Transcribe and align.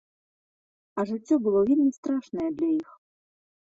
А 0.99 1.05
жыццё 1.11 1.35
было 1.45 1.59
вельмі 1.69 1.91
страшнае 2.01 2.49
для 2.59 2.69
іх. 2.83 2.89